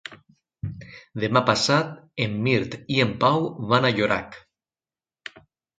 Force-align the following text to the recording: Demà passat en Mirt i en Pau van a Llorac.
Demà 1.25 1.43
passat 1.51 1.93
en 2.27 2.35
Mirt 2.49 2.75
i 2.97 3.01
en 3.07 3.15
Pau 3.27 3.47
van 3.75 3.87
a 3.87 3.95
Llorac. 4.01 4.45